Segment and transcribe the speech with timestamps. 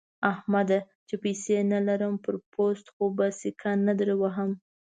[0.31, 0.79] احمده!
[1.07, 4.51] چې پيسې نه لرم؛ پر پوست خو به سکه نه دروهم.